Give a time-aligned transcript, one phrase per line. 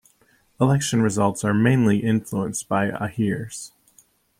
[0.59, 3.71] Election results are mainly influenced by Ahirs.